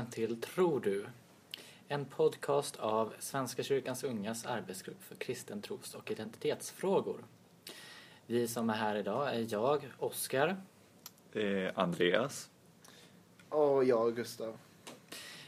Välkommen 0.00 0.28
till 0.28 0.40
Tror 0.40 0.80
du? 0.80 1.06
En 1.88 2.04
podcast 2.04 2.76
av 2.76 3.12
Svenska 3.18 3.62
kyrkans 3.62 4.04
ungas 4.04 4.46
arbetsgrupp 4.46 5.02
för 5.02 5.14
kristen 5.14 5.62
tros 5.62 5.94
och 5.94 6.10
identitetsfrågor. 6.10 7.24
Vi 8.26 8.48
som 8.48 8.70
är 8.70 8.74
här 8.74 8.96
idag 8.96 9.34
är 9.34 9.46
jag, 9.48 9.92
Oskar. 9.98 10.56
Är 11.32 11.78
Andreas. 11.78 12.50
Och 13.48 13.84
jag, 13.84 14.16
Gustav. 14.16 14.58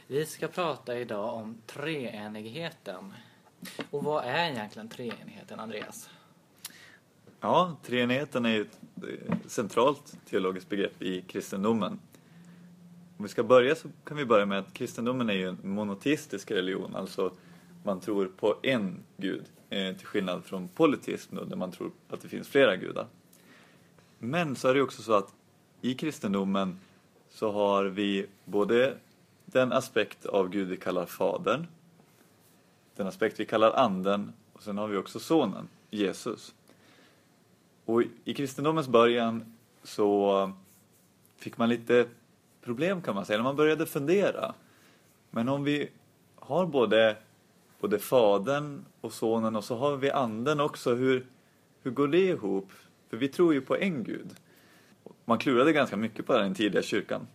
Vi 0.07 0.25
ska 0.25 0.47
prata 0.47 0.99
idag 0.99 1.35
om 1.35 1.57
treenigheten. 1.65 3.13
Och 3.89 4.03
vad 4.03 4.25
är 4.25 4.51
egentligen 4.51 4.89
treenigheten, 4.89 5.59
Andreas? 5.59 6.09
Ja, 7.39 7.77
treenigheten 7.83 8.45
är 8.45 8.49
ju 8.49 8.61
ett 8.61 8.79
eh, 8.97 9.35
centralt 9.47 10.17
teologiskt 10.25 10.69
begrepp 10.69 11.01
i 11.01 11.21
kristendomen. 11.21 11.99
Om 13.17 13.23
vi 13.23 13.29
ska 13.29 13.43
börja 13.43 13.75
så 13.75 13.87
kan 14.03 14.17
vi 14.17 14.25
börja 14.25 14.45
med 14.45 14.59
att 14.59 14.73
kristendomen 14.73 15.29
är 15.29 15.33
ju 15.33 15.47
en 15.47 15.57
monoteistisk 15.63 16.51
religion, 16.51 16.95
alltså 16.95 17.33
man 17.83 17.99
tror 17.99 18.25
på 18.25 18.55
en 18.63 19.03
gud, 19.17 19.43
eh, 19.69 19.95
till 19.95 20.07
skillnad 20.07 20.45
från 20.45 20.67
politism 20.67 21.35
då, 21.35 21.43
där 21.43 21.55
man 21.55 21.71
tror 21.71 21.91
att 22.09 22.21
det 22.21 22.27
finns 22.27 22.47
flera 22.47 22.75
gudar. 22.75 23.07
Men 24.19 24.55
så 24.55 24.67
är 24.67 24.73
det 24.73 24.81
också 24.81 25.01
så 25.01 25.13
att 25.13 25.33
i 25.81 25.93
kristendomen 25.93 26.79
så 27.29 27.51
har 27.51 27.85
vi 27.85 28.25
både 28.45 28.97
den 29.45 29.71
aspekt 29.71 30.25
av 30.25 30.49
Gud 30.49 30.67
vi 30.67 30.77
kallar 30.77 31.05
Fadern, 31.05 31.67
den 32.95 33.07
aspekt 33.07 33.39
vi 33.39 33.45
kallar 33.45 33.71
Anden 33.71 34.33
och 34.53 34.63
sen 34.63 34.77
har 34.77 34.87
vi 34.87 34.97
också 34.97 35.19
Sonen, 35.19 35.67
Jesus. 35.89 36.55
Och 37.85 38.03
i 38.25 38.33
kristendomens 38.33 38.87
början 38.87 39.55
så 39.83 40.51
fick 41.37 41.57
man 41.57 41.69
lite 41.69 42.05
problem 42.63 43.01
kan 43.01 43.15
man 43.15 43.25
säga, 43.25 43.37
när 43.37 43.43
man 43.43 43.55
började 43.55 43.85
fundera. 43.85 44.53
Men 45.29 45.49
om 45.49 45.63
vi 45.63 45.89
har 46.35 46.65
både, 46.65 47.17
både 47.79 47.99
Fadern 47.99 48.85
och 49.01 49.13
Sonen 49.13 49.55
och 49.55 49.63
så 49.63 49.75
har 49.75 49.97
vi 49.97 50.11
Anden 50.11 50.59
också, 50.59 50.95
hur, 50.95 51.25
hur 51.81 51.91
går 51.91 52.07
det 52.07 52.17
ihop? 52.17 52.71
För 53.09 53.17
vi 53.17 53.27
tror 53.27 53.53
ju 53.53 53.61
på 53.61 53.77
en 53.77 54.03
Gud. 54.03 54.35
Man 55.25 55.37
klurade 55.37 55.73
ganska 55.73 55.97
mycket 55.97 56.25
på 56.25 56.33
det 56.33 56.39
i 56.39 56.43
den 56.43 56.55
tidiga 56.55 56.81
kyrkan. 56.81 57.27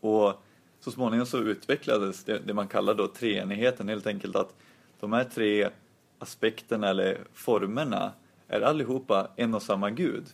Och 0.00 0.42
så 0.80 0.90
småningom 0.90 1.26
så 1.26 1.38
utvecklades 1.38 2.24
det, 2.24 2.38
det 2.38 2.54
man 2.54 2.68
kallar 2.68 2.94
då 2.94 3.08
treenigheten, 3.08 3.88
helt 3.88 4.06
enkelt 4.06 4.36
att 4.36 4.54
de 5.00 5.12
här 5.12 5.24
tre 5.24 5.70
aspekterna 6.18 6.88
eller 6.88 7.18
formerna 7.32 8.12
är 8.48 8.60
allihopa 8.60 9.28
en 9.36 9.54
och 9.54 9.62
samma 9.62 9.90
Gud, 9.90 10.24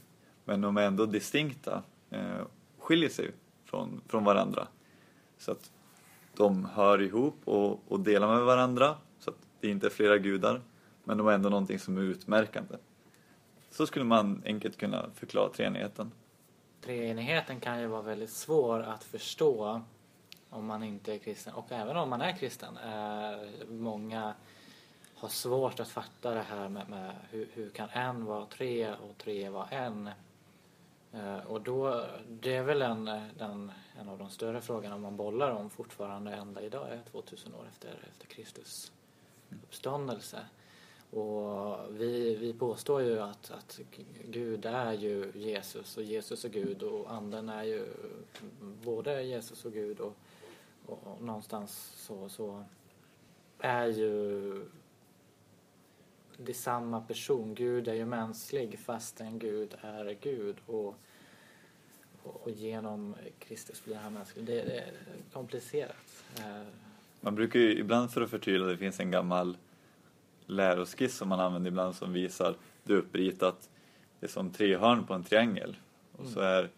men 0.45 0.61
de 0.61 0.77
är 0.77 0.83
ändå 0.83 1.07
distinkta, 1.07 1.83
eh, 2.11 2.47
skiljer 2.79 3.09
sig 3.09 3.31
från, 3.71 4.01
från 4.09 4.25
varandra. 4.25 4.69
Så 5.39 5.53
att 5.53 5.71
de 6.37 6.65
hör 6.65 7.03
ihop 7.03 7.37
och, 7.45 7.81
och 7.89 8.01
delar 8.01 8.35
med 8.35 8.45
varandra, 8.45 8.97
så 9.19 9.31
att 9.31 9.37
det 9.61 9.69
inte 9.69 9.87
är 9.87 9.91
flera 9.91 10.19
gudar, 10.19 10.61
men 11.05 11.19
de 11.19 11.29
är 11.29 11.33
ändå 11.33 11.49
någonting 11.49 11.79
som 11.79 11.97
är 11.97 12.03
utmärkande. 12.03 12.77
Så 13.71 13.87
skulle 13.87 14.05
man 14.05 14.43
enkelt 14.47 14.77
kunna 14.77 15.11
förklara 15.15 15.49
treenigheten. 15.49 16.13
Treenigheten 16.81 17.61
kan 17.61 17.81
ju 17.81 17.87
vara 17.87 18.03
väldigt 18.03 18.31
svår 18.31 18.81
att 18.81 19.05
förstå 19.05 19.81
om 20.51 20.67
man 20.67 20.83
inte 20.83 21.15
är 21.15 21.19
kristen 21.19 21.55
och 21.55 21.73
även 21.73 21.97
om 21.97 22.11
man 22.11 22.21
är 22.21 22.37
kristen. 22.37 22.77
Eh, 22.77 23.69
många 23.69 24.35
har 25.15 25.29
svårt 25.29 25.81
att 25.81 25.89
fatta 25.89 26.35
det 26.35 26.43
här 26.43 26.69
med, 26.69 26.89
med 26.89 27.15
hur, 27.31 27.49
hur, 27.53 27.71
kan 27.71 27.89
en 27.89 28.25
vara 28.25 28.47
tre 28.47 28.93
och 28.93 29.19
tre 29.19 29.49
vara 29.49 29.69
en. 29.69 30.11
Eh, 31.13 31.39
och 31.47 31.61
då, 31.61 32.07
det 32.29 32.55
är 32.57 32.63
väl 32.63 32.83
en, 32.83 33.09
eh, 33.09 33.23
den, 33.39 33.73
en 34.01 34.09
av 34.09 34.19
de 34.19 34.31
större 34.31 34.61
frågorna 34.61 34.99
man 34.99 35.17
bollar 35.17 35.51
om 35.51 35.71
fortfarande 35.71 36.33
ända 36.33 36.63
idag, 36.63 36.93
eh, 36.93 37.01
2000 37.11 37.55
år 37.55 37.67
efter, 37.73 37.89
efter 38.11 38.27
Kristus 38.27 38.93
uppståndelse. 39.63 40.39
Och 41.11 41.79
vi, 41.91 42.37
vi 42.37 42.53
påstår 42.53 43.03
ju 43.03 43.21
att, 43.21 43.51
att 43.51 43.81
Gud 44.25 44.67
är 44.67 44.93
ju 44.93 45.33
Jesus 45.35 45.97
och 45.97 46.03
Jesus 46.03 46.45
är 46.45 46.49
Gud 46.49 46.83
och 46.83 47.13
anden 47.13 47.49
är 47.49 47.65
ju 47.65 47.87
både 48.85 49.23
Jesus 49.23 49.65
och 49.65 49.73
Gud 49.73 50.01
och, 50.01 50.17
och, 50.87 50.99
och 51.07 51.23
någonstans 51.23 51.93
så, 51.97 52.29
så 52.29 52.65
är 53.59 53.87
ju 53.87 54.65
det 56.45 56.55
samma 56.55 57.01
person. 57.01 57.55
Gud 57.55 57.89
är 57.89 57.95
ju 57.95 58.05
mänsklig 58.05 58.79
fastän 58.79 59.39
Gud 59.39 59.75
är 59.81 60.17
Gud 60.21 60.57
och, 60.67 60.95
och 62.23 62.51
genom 62.51 63.15
Kristus 63.39 63.85
blir 63.85 63.97
han 63.97 64.13
mänsklig. 64.13 64.45
Det, 64.45 64.61
är 64.61 64.93
komplicerat. 65.33 66.25
Eh, 66.39 66.63
Man 67.21 67.35
brukar 67.35 67.61
ju 67.61 67.79
ibland 67.79 68.11
för 68.11 68.21
att 68.21 68.31
förtydliga, 68.31 68.69
det 68.69 68.77
finns 68.77 69.01
en 69.01 69.11
gammal 69.11 69.57
läroskiss 70.47 71.17
som 71.17 71.29
man 71.29 71.41
använder 71.41 71.71
ibland 71.71 71.95
som 71.95 72.13
visar 72.13 72.55
det 72.85 72.95
uppritat, 72.95 73.71
det 74.21 74.27
är 74.27 74.31
som 74.31 74.51
tre 74.51 74.77
hörn 74.77 75.07
på 75.07 75.15
en 75.15 75.25
triangel. 75.25 75.77
Och 76.17 76.27
så 76.27 76.41
är, 76.41 76.71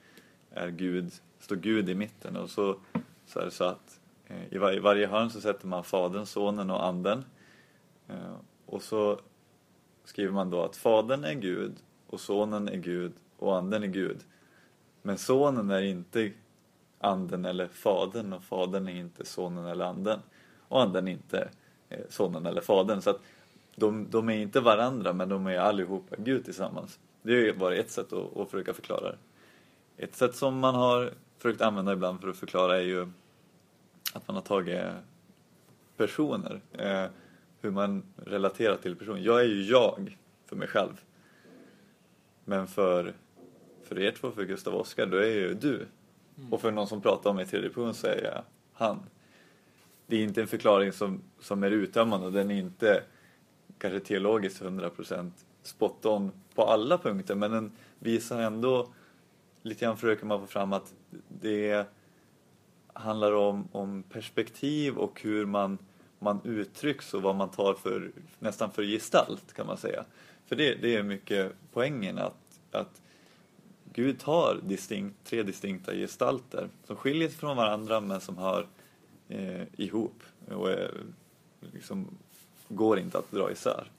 är 0.51 0.69
Gud, 0.69 1.13
står 1.39 1.57
Gud 1.57 1.89
i 1.89 1.95
mitten 1.95 2.37
och 2.37 2.51
så, 2.51 2.79
så 3.27 3.41
är 3.41 3.45
det 3.45 3.51
så 3.51 3.65
att 3.65 4.01
eh, 4.27 4.55
i, 4.55 4.59
var, 4.59 4.73
i 4.73 4.79
varje 4.79 5.07
hörn 5.07 5.31
så 5.31 5.41
sätter 5.41 5.67
man 5.67 5.85
Fadern, 5.85 6.27
Sonen 6.27 6.71
och 6.71 6.87
Anden. 6.87 7.25
Eh, 8.09 8.35
och 8.67 8.83
så 8.83 9.21
skriver 10.05 10.33
man 10.33 10.51
då 10.51 10.63
att 10.63 10.77
Fadern 10.77 11.25
är 11.25 11.35
Gud 11.35 11.73
och 12.07 12.21
Sonen 12.21 12.69
är 12.69 12.77
Gud 12.77 13.13
och 13.39 13.57
Anden 13.57 13.83
är 13.83 13.87
Gud. 13.87 14.19
Men 15.03 15.19
Sonen 15.19 15.71
är 15.71 15.83
inte 15.83 16.33
Anden 16.99 17.45
eller 17.45 17.69
Fadern 17.69 18.33
och 18.33 18.45
Fadern 18.45 18.89
är 18.89 18.97
inte 18.97 19.25
Sonen 19.25 19.67
eller 19.67 19.85
Anden. 19.85 20.21
Och 20.69 20.83
Anden 20.83 21.09
är 21.09 21.13
inte 21.13 21.49
eh, 21.89 22.01
Sonen 22.09 22.47
eller 22.47 22.61
Fadern. 22.61 23.01
Så 23.03 23.11
att 23.11 23.21
de, 23.77 24.07
de 24.11 24.29
är 24.29 24.37
inte 24.37 24.61
varandra 24.61 25.13
men 25.13 25.29
de 25.29 25.47
är 25.47 25.59
allihopa 25.59 26.17
Gud 26.19 26.45
tillsammans. 26.45 26.99
Det 27.23 27.49
är 27.49 27.55
bara 27.55 27.75
ett 27.75 27.91
sätt 27.91 28.13
att, 28.13 28.37
att 28.37 28.51
försöka 28.51 28.75
förklara 28.75 29.11
det. 29.11 29.19
Ett 29.97 30.17
sätt 30.17 30.37
som 30.37 30.59
man 30.59 30.75
har 30.75 31.13
försökt 31.39 31.61
använda 31.61 31.93
ibland 31.93 32.21
för 32.21 32.29
att 32.29 32.37
förklara 32.37 32.77
är 32.77 32.85
ju 32.85 33.03
att 34.13 34.29
man 34.29 34.35
har 34.35 34.43
tagit 34.43 34.85
personer. 35.97 36.61
Eh, 36.73 37.07
hur 37.63 37.71
man 37.71 38.03
relaterar 38.17 38.77
till 38.77 38.97
personen. 38.97 39.23
Jag 39.23 39.41
är 39.41 39.45
ju 39.45 39.63
jag 39.63 40.19
för 40.47 40.57
mig 40.57 40.69
själv. 40.69 41.01
Men 42.45 42.67
för, 42.67 43.15
för 43.83 43.99
er 43.99 44.11
två, 44.11 44.31
för 44.31 44.45
Gustav 44.45 44.75
och 44.75 44.81
Oskar, 44.81 45.07
då 45.07 45.17
är 45.17 45.27
jag 45.27 45.37
ju 45.37 45.55
du. 45.55 45.87
Mm. 46.39 46.53
Och 46.53 46.61
för 46.61 46.71
någon 46.71 46.87
som 46.87 47.01
pratar 47.01 47.31
om 47.31 47.37
mig 47.37 47.45
i 47.45 47.49
tredje 47.49 47.69
person 47.69 47.95
så 47.95 48.07
är 48.07 48.25
jag 48.25 48.43
han. 48.73 49.01
Det 50.07 50.17
är 50.17 50.25
inte 50.25 50.41
en 50.41 50.47
förklaring 50.47 50.93
som, 50.93 51.23
som 51.41 51.63
är 51.63 51.71
uttömmande 51.71 52.27
och 52.27 52.33
den 52.33 52.51
är 52.51 52.59
inte 52.59 53.03
kanske 53.79 54.01
teologiskt 54.01 54.63
100% 54.63 55.31
spot 55.63 56.07
on 56.07 56.33
på 56.55 56.63
alla 56.65 56.99
punkter 56.99 57.35
men 57.35 57.51
den 57.51 57.73
visar 57.99 58.43
ändå 58.43 58.89
lite 59.63 59.85
grann 59.85 59.97
försöker 59.97 60.27
man 60.27 60.41
få 60.41 60.47
fram 60.47 60.73
att 60.73 60.95
det 61.29 61.87
handlar 62.93 63.33
om, 63.33 63.69
om 63.73 64.03
perspektiv 64.03 64.97
och 64.97 65.23
hur 65.23 65.47
man 65.47 65.79
man 66.23 66.41
uttrycks 66.45 67.15
och 67.15 67.23
vad 67.23 67.35
man 67.35 67.51
tar 67.51 67.75
för, 67.75 68.11
nästan 68.39 68.71
för 68.73 68.83
gestalt 68.83 69.53
kan 69.53 69.67
man 69.67 69.77
säga. 69.77 70.05
För 70.47 70.57
det, 70.57 70.75
det 70.75 70.97
är 70.97 71.03
mycket 71.03 71.53
poängen 71.73 72.19
att, 72.19 72.61
att 72.71 73.03
Gud 73.93 74.23
har 74.23 74.61
distinkt, 74.63 75.17
tre 75.25 75.43
distinkta 75.43 75.95
gestalter 75.95 76.69
som 76.87 76.97
skiljer 76.97 77.29
sig 77.29 77.39
från 77.39 77.57
varandra 77.57 78.01
men 78.01 78.21
som 78.21 78.39
hör 78.39 78.67
eh, 79.29 79.63
ihop 79.77 80.23
och 80.49 80.71
är, 80.71 80.91
liksom, 81.61 82.09
går 82.69 82.99
inte 82.99 83.19
att 83.19 83.31
dra 83.31 83.53
isär. 83.53 83.91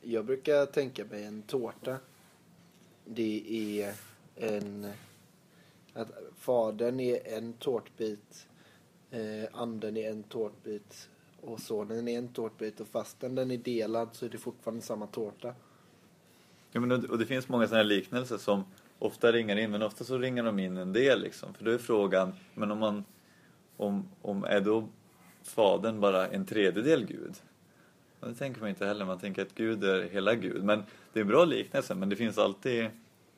Jag 0.00 0.24
brukar 0.24 0.66
tänka 0.66 1.04
mig 1.04 1.24
en 1.24 1.42
tårta. 1.42 1.96
Det 3.04 3.82
är 3.82 3.94
en... 4.36 4.92
Att 5.92 6.10
fadern 6.38 7.00
är 7.00 7.36
en 7.36 7.52
tårtbit 7.52 8.46
eh, 9.10 9.20
anden 9.52 9.96
i 9.96 10.02
en 10.02 10.22
tårtbit 10.22 11.08
och 11.40 11.60
sonen 11.60 12.08
i 12.08 12.14
en 12.14 12.28
tårtbit 12.28 12.80
och 12.80 12.88
fastän 12.88 13.34
den 13.34 13.50
är 13.50 13.56
delad 13.56 14.08
så 14.12 14.26
är 14.26 14.30
det 14.30 14.38
fortfarande 14.38 14.82
samma 14.82 15.06
tårta. 15.06 15.54
Ja, 16.72 16.80
men 16.80 16.92
och 17.10 17.18
det 17.18 17.26
finns 17.26 17.48
många 17.48 17.66
sådana 17.66 17.82
här 17.82 17.88
liknelser 17.88 18.38
som 18.38 18.64
ofta 18.98 19.32
ringar 19.32 19.56
in, 19.56 19.70
men 19.70 19.82
ofta 19.82 20.04
så 20.04 20.18
ringar 20.18 20.44
de 20.44 20.58
in 20.58 20.76
en 20.76 20.92
del 20.92 21.20
liksom. 21.20 21.54
För 21.54 21.64
då 21.64 21.70
är 21.70 21.78
frågan, 21.78 22.32
men 22.54 22.70
om 22.70 22.78
man, 22.78 23.04
om, 23.76 24.08
om 24.22 24.44
är 24.44 24.60
då 24.60 24.88
fadern 25.42 26.00
bara 26.00 26.28
en 26.28 26.46
tredjedel 26.46 27.06
Gud? 27.06 27.34
Och 28.20 28.28
det 28.28 28.34
tänker 28.34 28.60
man 28.60 28.70
inte 28.70 28.86
heller, 28.86 29.04
man 29.04 29.18
tänker 29.18 29.42
att 29.42 29.54
Gud 29.54 29.84
är 29.84 30.02
hela 30.02 30.34
Gud. 30.34 30.64
Men 30.64 30.82
det 31.12 31.20
är 31.20 31.22
en 31.22 31.28
bra 31.28 31.44
liknelse, 31.44 31.94
men 31.94 32.08
det 32.08 32.16
finns 32.16 32.38
alltid, 32.38 32.82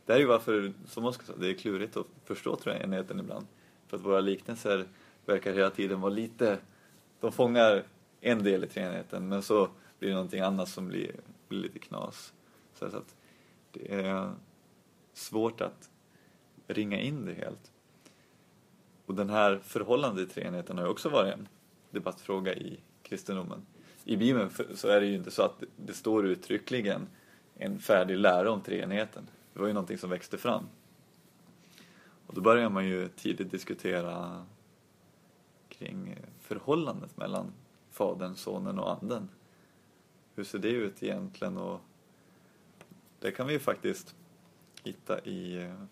det 0.07 0.13
här 0.13 0.15
är 0.15 0.21
ju 0.21 0.27
varför, 0.27 0.73
som 0.87 1.05
Oskar 1.05 1.25
sa, 1.25 1.33
det 1.37 1.51
är 1.51 1.55
klurigt 1.55 1.97
att 1.97 2.07
förstå 2.25 2.57
tror 2.57 2.75
jag, 2.75 2.85
enheten 2.85 3.21
ibland. 3.21 3.47
För 3.87 3.97
att 3.97 4.03
våra 4.03 4.21
liknelser 4.21 4.87
verkar 5.27 5.53
hela 5.53 5.71
tiden 5.71 6.01
vara 6.01 6.13
lite... 6.13 6.59
De 7.21 7.33
fångar 7.33 7.85
en 8.21 8.43
del 8.43 8.65
i 8.65 8.67
treenigheten 8.67 9.29
men 9.29 9.43
så 9.43 9.69
blir 9.99 10.09
det 10.09 10.15
någonting 10.15 10.41
annat 10.41 10.69
som 10.69 10.89
blir, 10.89 11.15
blir 11.49 11.61
lite 11.61 11.79
knas. 11.79 12.33
Så 12.75 12.85
att 12.85 13.15
det 13.73 13.95
är 13.95 14.33
svårt 15.13 15.61
att 15.61 15.91
ringa 16.67 17.01
in 17.01 17.25
det 17.25 17.35
helt. 17.35 17.73
och 19.07 19.15
den 19.15 19.31
här 19.31 19.61
förhållandet 19.63 20.31
i 20.31 20.33
treenigheten 20.35 20.79
har 20.79 20.85
ju 20.85 20.91
också 20.91 21.09
varit 21.09 21.35
en 21.35 21.49
debattfråga 21.91 22.55
i 22.55 22.81
kristendomen. 23.03 23.67
I 24.05 24.17
Bibeln 24.17 24.51
så 24.75 24.89
är 24.89 25.01
det 25.01 25.07
ju 25.07 25.15
inte 25.15 25.31
så 25.31 25.43
att 25.43 25.63
det 25.77 25.93
står 25.93 26.27
uttryckligen 26.27 27.09
en 27.55 27.79
färdig 27.79 28.17
lära 28.17 28.51
om 28.51 28.61
treenigheten. 28.61 29.29
Det 29.53 29.61
var 29.61 29.67
ju 29.67 29.73
någonting 29.73 29.99
som 29.99 30.11
växte 30.11 30.39
fram. 30.39 30.65
Och 32.27 32.35
då 32.35 32.41
börjar 32.41 32.71
man 32.71 32.89
ju 32.89 33.09
tidigt 33.09 33.51
diskutera 33.51 34.47
kring 35.81 36.17
förhållandet 36.39 37.17
mellan 37.17 37.53
Fadern, 37.91 38.35
Sonen 38.35 38.79
och 38.79 38.93
Anden. 38.93 39.29
Hur 40.35 40.45
ser 40.45 40.59
det 40.59 40.69
ut 40.69 41.03
egentligen? 41.03 41.57
Och 41.57 41.81
det 43.21 43.31
kan 43.31 43.47
vi 43.47 43.53
ju 43.53 43.59
faktiskt 43.59 44.15
hitta 44.85 45.21
i 45.21 45.63
eh, 45.63 45.83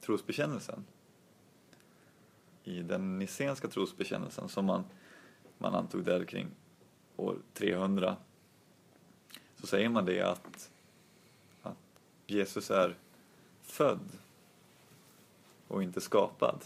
trosbekännelsen. 0.00 0.84
I 2.64 2.82
den 2.82 3.18
nicenska 3.18 3.68
trosbekännelsen 3.68 4.48
som 4.48 4.64
man, 4.64 4.84
man 5.58 5.74
antog 5.74 6.04
där 6.04 6.24
kring 6.24 6.48
år 7.16 7.36
300 7.54 8.16
så 9.56 9.66
säger 9.66 9.88
man 9.88 10.04
det 10.04 10.20
att, 10.20 10.70
att 11.62 11.76
Jesus 12.26 12.70
är 12.70 12.96
född 13.62 14.08
och 15.68 15.82
inte 15.82 16.00
skapad. 16.00 16.64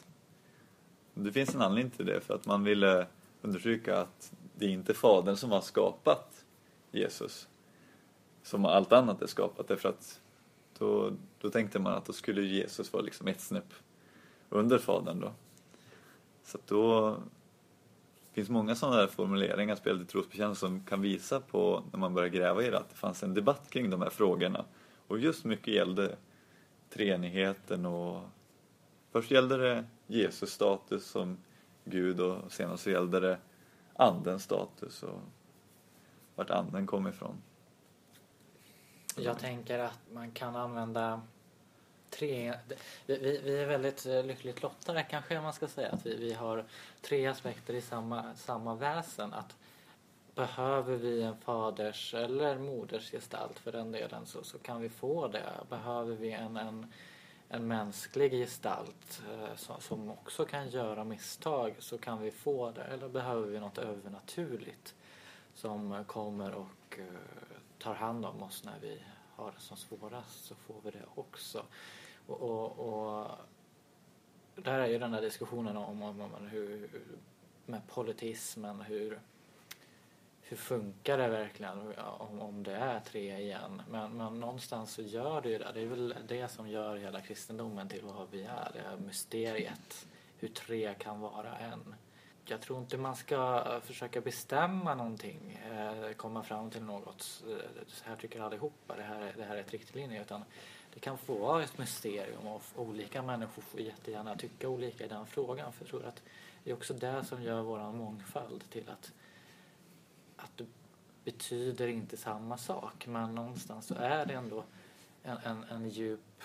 Det 1.24 1.32
finns 1.32 1.54
en 1.54 1.62
anledning 1.62 1.90
till 1.90 2.06
det, 2.06 2.20
för 2.20 2.34
att 2.34 2.46
man 2.46 2.64
ville 2.64 3.06
understryka 3.42 4.00
att 4.00 4.32
det 4.54 4.64
är 4.64 4.70
inte 4.70 4.94
Fadern 4.94 5.36
som 5.36 5.50
har 5.50 5.60
skapat 5.60 6.44
Jesus, 6.92 7.48
som 8.42 8.64
allt 8.64 8.92
annat 8.92 9.22
är 9.22 9.26
skapat, 9.26 9.68
därför 9.68 9.88
att 9.88 10.20
då, 10.78 11.12
då 11.40 11.50
tänkte 11.50 11.78
man 11.78 11.92
att 11.92 12.04
då 12.04 12.12
skulle 12.12 12.42
Jesus 12.42 12.92
vara 12.92 13.02
liksom 13.02 13.28
ett 13.28 13.40
snäpp 13.40 13.74
under 14.48 14.78
Fadern 14.78 15.20
då. 15.20 15.32
Så 16.44 16.58
att 16.58 16.66
då 16.66 17.16
finns 18.32 18.48
många 18.48 18.74
sådana 18.74 18.96
där 18.96 19.06
formuleringar 19.06 19.76
spelade 19.76 20.04
i 20.04 20.06
trosbekännelsen 20.06 20.68
som 20.68 20.84
kan 20.84 21.00
visa 21.00 21.40
på, 21.40 21.82
när 21.92 21.98
man 21.98 22.14
börjar 22.14 22.28
gräva 22.28 22.62
i 22.62 22.70
det, 22.70 22.78
att 22.78 22.90
det 22.90 22.96
fanns 22.96 23.22
en 23.22 23.34
debatt 23.34 23.70
kring 23.70 23.90
de 23.90 24.02
här 24.02 24.10
frågorna. 24.10 24.64
Och 25.06 25.18
just 25.18 25.44
mycket 25.44 25.74
gällde 25.74 26.16
treenigheten 26.90 27.86
och 27.86 28.22
först 29.14 29.30
gällde 29.30 29.56
det 29.56 29.84
Jesus 30.06 30.50
status 30.50 31.06
som 31.06 31.38
Gud 31.84 32.20
och 32.20 32.52
senare 32.52 32.78
så 32.78 32.90
gällde 32.90 33.20
det 33.20 33.38
andens 33.92 34.42
status 34.42 35.02
och 35.02 35.20
vart 36.34 36.50
anden 36.50 36.86
kom 36.86 37.08
ifrån. 37.08 37.42
Jag 39.16 39.38
tänker 39.38 39.78
att 39.78 39.98
man 40.12 40.30
kan 40.30 40.56
använda 40.56 41.22
tre... 42.10 42.54
Vi, 43.06 43.40
vi, 43.44 43.58
är 43.58 43.66
väldigt 43.66 44.06
eh, 44.06 44.24
lyckligt 44.24 44.62
lottade 44.62 45.02
kanske 45.02 45.40
man 45.40 45.52
ska 45.52 45.68
säga. 45.68 45.90
Att 45.90 46.06
vi, 46.06 46.16
vi 46.16 46.32
har 46.32 46.64
tre 47.00 47.26
aspekter 47.26 47.74
i 47.74 47.80
samma, 47.80 48.34
samma 48.34 48.74
väsen. 48.74 49.34
Att 49.34 49.56
behöver 50.34 50.96
vi 50.96 51.22
en 51.22 51.36
faders 51.36 52.14
eller 52.14 52.58
moders 52.58 53.10
gestalt 53.10 53.58
för 53.58 53.72
den 53.72 53.92
delen 53.92 54.26
så, 54.26 54.44
så 54.44 54.58
kan 54.58 54.80
vi 54.80 54.88
få 54.88 55.28
det. 55.28 55.52
Behöver 55.68 56.16
vi 56.16 56.32
en, 56.32 56.56
en, 56.56 56.92
en 57.48 57.66
mänsklig 57.66 58.32
gestalt 58.32 59.22
eh, 59.32 59.78
som, 59.78 60.10
också 60.10 60.44
kan 60.44 60.68
göra 60.68 61.04
misstag 61.04 61.74
så 61.78 61.98
kan 61.98 62.22
vi 62.22 62.30
få 62.30 62.70
det. 62.70 62.84
Eller 62.84 63.08
behöver 63.08 63.46
vi 63.46 63.60
något 63.60 63.78
övernaturligt 63.78 64.94
som 65.54 66.04
kommer 66.06 66.52
och 66.52 66.98
eh, 66.98 67.04
tar 67.78 67.94
hand 67.94 68.24
om 68.24 68.42
oss 68.42 68.64
när 68.64 68.78
vi 68.80 69.02
har 69.36 69.52
det 69.52 69.60
som 69.60 69.76
svårast 69.76 70.44
så 70.44 70.54
får 70.54 70.76
vi 70.84 70.90
det 70.90 71.04
också. 71.14 71.62
Och, 72.26 72.42
och, 72.42 72.78
och 72.78 73.30
där 74.54 74.78
är 74.78 74.86
ju 74.86 74.98
den 74.98 75.10
där 75.10 75.20
diskussionen 75.20 75.76
om, 75.76 76.02
om, 76.02 76.20
om 76.20 76.46
hur, 76.46 76.88
med 77.66 77.80
politismen, 77.88 78.80
hur, 78.80 79.20
hur 80.48 80.56
funkar 80.56 81.18
det 81.18 81.28
verkligen 81.28 81.78
om, 82.18 82.40
om 82.40 82.62
det 82.62 82.74
är 82.74 83.00
tre 83.00 83.38
igen? 83.40 83.82
Men, 83.90 84.16
men 84.16 84.40
någonstans 84.40 84.92
så 84.92 85.02
gör 85.02 85.40
det 85.40 85.48
ju 85.48 85.58
det. 85.58 85.70
Det 85.74 85.80
är 85.80 85.86
väl 85.86 86.14
det 86.28 86.48
som 86.48 86.68
gör 86.68 86.96
hela 86.96 87.20
kristendomen 87.20 87.88
till 87.88 88.02
vad 88.04 88.30
vi 88.30 88.42
är. 88.42 88.70
Det 88.74 88.80
här 88.88 88.96
mysteriet. 88.96 90.06
Hur 90.38 90.48
tre 90.48 90.94
kan 90.98 91.20
vara 91.20 91.58
en. 91.58 91.94
Jag 92.46 92.60
tror 92.60 92.78
inte 92.78 92.98
man 92.98 93.16
ska 93.16 93.64
försöka 93.84 94.20
bestämma 94.20 94.94
någonting, 94.94 95.58
eh, 95.72 96.12
komma 96.12 96.42
fram 96.42 96.70
till 96.70 96.82
något. 96.82 97.42
Eh, 97.50 97.82
så 97.86 98.04
här 98.04 98.16
tycker 98.16 98.40
allihopa, 98.40 98.96
det 98.96 99.02
här, 99.02 99.20
är- 99.20 99.32
det 99.36 99.44
här 99.44 99.56
är 99.56 99.60
ett 99.60 99.70
riktlinje. 99.72 100.22
Utan 100.22 100.44
det 100.94 101.00
kan 101.00 101.18
få 101.18 101.34
vara 101.34 101.62
ett 101.62 101.78
mysterium 101.78 102.46
och 102.46 102.62
olika 102.76 103.22
människor 103.22 103.62
får 103.62 103.80
jättegärna 103.80 104.36
tycka 104.36 104.68
olika 104.68 105.04
i 105.04 105.08
den 105.08 105.26
frågan. 105.26 105.72
För 105.72 105.84
jag 105.84 105.88
tror 105.90 106.04
att 106.04 106.22
det 106.64 106.70
är 106.70 106.74
också 106.74 106.94
det 106.94 107.24
som 107.24 107.42
gör 107.42 107.62
våran 107.62 107.96
mångfald 107.96 108.70
till 108.70 108.88
att, 108.88 109.12
att 110.44 110.56
det 110.56 110.66
betyder 111.24 111.88
inte 111.88 112.16
samma 112.16 112.56
sak. 112.56 113.06
Men 113.06 113.34
någonstans 113.34 113.86
så 113.86 113.94
är 113.94 114.26
det 114.26 114.34
ändå 114.34 114.64
en, 115.22 115.36
en, 115.36 115.64
en 115.64 115.88
djup 115.88 116.42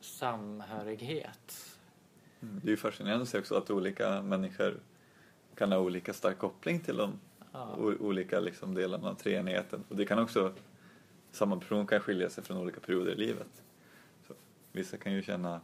samhörighet. 0.00 1.76
Mm. 2.40 2.60
Det 2.62 2.68
är 2.68 2.70
ju 2.70 2.76
fascinerande 2.76 3.22
att 3.22 3.28
se 3.28 3.38
också 3.38 3.54
att 3.54 3.70
olika 3.70 4.22
människor 4.22 4.80
kan 5.54 5.72
ha 5.72 5.78
olika 5.78 6.12
stark 6.12 6.38
koppling 6.38 6.80
till 6.80 6.96
de 6.96 7.20
Ja. 7.52 7.76
olika 8.00 8.40
liksom 8.40 8.74
delarna 8.74 9.08
av 9.08 9.14
treenigheten. 9.14 9.84
Och 9.88 9.96
det 9.96 10.04
kan 10.04 10.18
också, 10.18 10.52
samma 11.30 11.56
person 11.56 11.86
kan 11.86 12.00
skilja 12.00 12.30
sig 12.30 12.44
från 12.44 12.56
olika 12.56 12.80
perioder 12.80 13.12
i 13.12 13.16
livet. 13.16 13.62
Så, 14.28 14.34
vissa 14.72 14.96
kan 14.96 15.12
ju 15.12 15.22
känna 15.22 15.60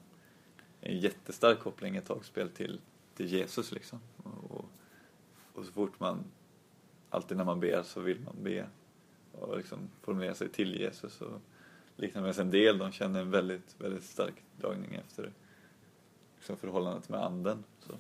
en 0.81 1.01
jättestark 1.01 1.61
koppling 1.61 1.97
ett 1.97 2.07
tagspel 2.07 2.51
till, 2.51 2.81
till 3.15 3.27
Jesus 3.27 3.73
liksom. 3.73 4.01
Och, 4.23 4.65
och 5.55 5.65
så 5.65 5.73
fort 5.73 6.01
man, 6.01 6.25
alltid 7.11 7.37
när 7.37 7.45
man 7.45 7.61
ber 7.61 7.83
så 7.83 8.01
vill 8.01 8.21
man 8.21 8.35
be 8.43 8.67
och 9.33 9.57
liksom 9.57 9.91
formulera 10.03 10.35
sig 10.35 10.49
till 10.49 10.81
Jesus. 10.81 11.21
Och 11.21 11.41
liknande 11.97 12.33
en 12.41 12.51
del, 12.51 12.79
de 12.79 12.93
känner 12.93 13.21
en 13.21 13.31
väldigt, 13.31 13.77
väldigt 13.79 14.05
stark 14.05 14.35
dragning 14.57 14.95
efter 14.95 15.33
liksom 16.37 16.57
förhållandet 16.57 17.09
med 17.09 17.25
anden. 17.25 17.65
Så, 17.81 17.93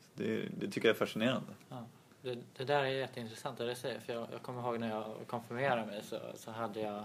så 0.00 0.08
det, 0.14 0.48
det 0.60 0.70
tycker 0.70 0.88
jag 0.88 0.94
är 0.94 0.98
fascinerande. 0.98 1.52
Ja. 1.68 1.84
Det, 2.22 2.38
det 2.56 2.64
där 2.64 2.82
är 2.82 2.88
jätteintressant 2.88 3.58
det 3.58 3.66
du 3.66 3.74
säger. 3.74 4.00
För 4.00 4.12
jag, 4.12 4.28
jag 4.32 4.42
kommer 4.42 4.62
ihåg 4.62 4.80
när 4.80 4.90
jag 4.90 5.14
konfirmerade 5.26 5.86
mig 5.86 6.02
så, 6.02 6.18
så 6.34 6.50
hade 6.50 6.80
jag 6.80 7.04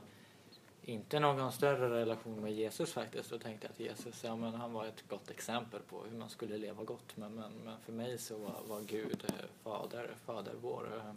inte 0.85 1.19
någon 1.19 1.51
större 1.51 1.89
relation 1.89 2.41
med 2.41 2.53
Jesus 2.53 2.93
faktiskt. 2.93 3.29
Då 3.29 3.39
tänkte 3.39 3.67
jag 3.67 3.71
att 3.71 3.79
Jesus, 3.79 4.23
ja 4.23 4.35
men 4.35 4.53
han 4.53 4.73
var 4.73 4.85
ett 4.85 5.07
gott 5.07 5.29
exempel 5.29 5.81
på 5.81 6.03
hur 6.03 6.17
man 6.17 6.29
skulle 6.29 6.57
leva 6.57 6.83
gott. 6.83 7.17
Men, 7.17 7.35
men, 7.35 7.51
men 7.65 7.79
för 7.79 7.93
mig 7.93 8.17
så 8.17 8.37
var, 8.37 8.61
var 8.67 8.81
Gud 8.81 9.23
eh, 9.27 9.45
fader, 9.63 10.15
fader 10.25 10.53
vår 10.61 10.97
eh, 10.97 11.13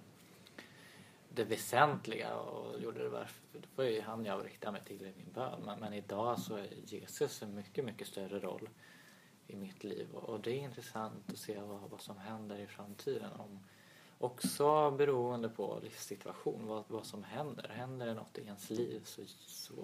det 1.34 1.44
väsentliga 1.44 2.34
och 2.34 2.80
gjorde 2.80 3.02
det 3.02 3.08
varför. 3.08 3.42
Det 3.52 3.68
var 3.76 3.84
ju 3.84 4.00
han 4.00 4.24
jag 4.24 4.44
riktade 4.44 4.72
mig 4.72 4.82
till 4.84 5.02
i 5.02 5.12
min 5.16 5.32
bön. 5.34 5.60
Men, 5.64 5.80
men 5.80 5.92
idag 5.92 6.38
så 6.38 6.56
är 6.56 6.68
Jesus 6.86 7.42
en 7.42 7.54
mycket, 7.54 7.84
mycket 7.84 8.06
större 8.06 8.38
roll 8.38 8.68
i 9.46 9.56
mitt 9.56 9.84
liv. 9.84 10.08
Och, 10.14 10.28
och 10.28 10.40
det 10.40 10.50
är 10.50 10.58
intressant 10.58 11.30
att 11.32 11.38
se 11.38 11.60
vad, 11.60 11.90
vad 11.90 12.00
som 12.00 12.16
händer 12.16 12.58
i 12.58 12.66
framtiden. 12.66 13.32
Om, 13.32 13.60
också 14.24 14.90
beroende 14.90 15.48
på 15.48 15.78
livssituation, 15.82 16.66
vad, 16.66 16.84
vad 16.88 17.06
som 17.06 17.24
händer. 17.24 17.68
Händer 17.68 18.06
det 18.06 18.14
något 18.14 18.38
i 18.38 18.42
ens 18.44 18.70
liv 18.70 19.00
så, 19.04 19.22
så 19.46 19.74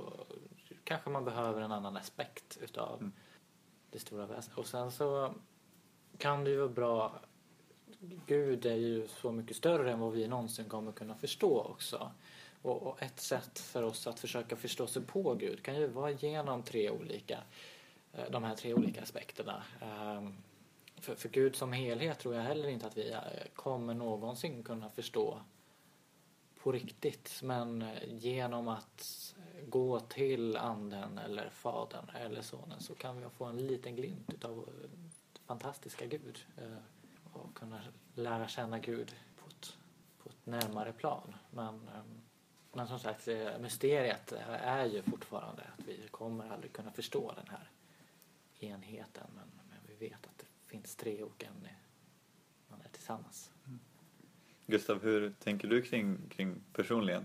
kanske 0.85 1.11
man 1.11 1.25
behöver 1.25 1.61
en 1.61 1.73
annan 1.73 1.97
aspekt 1.97 2.59
utav 2.63 2.99
Mm. 3.01 3.13
det 3.91 3.99
stora 3.99 4.27
väsendet. 4.27 4.59
Och 4.59 4.67
sen 4.67 4.93
så 4.93 5.35
kan 6.19 6.45
det 6.45 6.51
ju 6.51 6.57
vara 6.57 6.69
bra 6.69 7.21
Gud 8.27 8.67
är 8.67 8.77
ju 8.77 9.09
så 9.09 9.33
mycket 9.33 9.57
större 9.57 9.93
än 9.93 10.01
vad 10.01 10.13
vi 10.13 10.29
någonsin 10.29 10.69
kommer 10.69 10.93
kunna 10.93 11.15
förstå 11.15 11.61
också. 11.61 12.11
Och, 12.63 12.83
och 12.83 13.03
ett 13.03 13.21
sätt 13.21 13.59
för 13.59 13.83
oss 13.83 14.07
att 14.07 14.21
försöka 14.21 14.57
förstå 14.57 14.87
sig 14.87 15.03
på 15.03 15.35
Gud 15.35 15.63
kan 15.63 15.77
ju 15.77 15.87
vara 15.87 16.11
genom 16.11 16.63
tre 16.63 16.91
olika, 16.91 17.39
eh, 18.13 18.31
de 18.31 18.45
här 18.45 18.55
tre 18.57 18.75
olika 18.75 19.03
aspekterna. 19.03 19.63
Ehm, 19.81 20.37
för, 21.00 21.14
för 21.14 21.28
Gud 21.28 21.57
som 21.57 21.73
helhet 21.73 22.19
tror 22.19 22.35
jag 22.35 22.42
heller 22.42 22.69
inte 22.69 22.87
att 22.87 22.97
vi 22.97 23.11
eh, 23.12 23.21
kommer 23.54 23.95
någonsin 23.95 24.62
kunna 24.62 24.90
förstå 24.90 25.40
på 26.62 26.73
riktigt. 26.73 27.40
Men 27.42 27.83
eh, 27.83 28.14
genom 28.14 28.69
att 28.69 29.35
eh, 29.38 29.69
gå 29.69 30.00
till 30.00 30.57
anden 30.57 31.19
eller 31.19 31.50
fadern 31.50 32.11
eller 32.14 32.42
sonen 32.42 32.80
så 32.80 32.95
kan 32.95 33.21
vi 33.21 33.28
få 33.30 33.45
en 33.45 33.66
liten 33.66 33.97
glimt 33.97 34.45
av 34.45 34.69
fantastiska 35.47 36.07
Gud. 36.07 36.38
Och 37.33 37.54
kunna 37.54 37.80
lära 38.14 38.49
känna 38.49 38.78
Gud 38.78 39.14
på 39.37 39.49
ett, 39.49 39.76
på 40.23 40.28
ett 40.28 40.47
närmare 40.47 40.92
plan. 40.92 41.35
Men, 41.50 41.69
ehm, 41.69 42.21
men 42.73 42.88
som 42.88 42.99
sagt, 42.99 43.26
mysteriet 43.61 44.33
är 44.49 44.85
ju 44.85 45.02
fortfarande 45.02 45.62
att 45.62 45.88
vi 45.88 46.09
kommer 46.11 46.50
aldrig 46.50 46.73
kunna 46.73 46.92
förstå 46.92 47.33
den 47.37 47.49
här 47.49 47.71
enheten. 48.61 49.26
Men, 49.35 49.50
men 49.71 49.78
vi 49.87 50.09
vet 50.09 50.26
att 50.26 50.30
finns 50.71 50.97
tre 50.97 51.23
och 51.23 51.45
en 51.45 51.69
man 52.69 52.81
är 52.81 52.89
tillsammans. 52.89 53.50
Gustav, 54.67 55.03
hur 55.03 55.33
tänker 55.39 55.69
du 55.69 55.83
kring, 55.83 56.19
kring 56.29 56.55
personligen? 56.73 57.25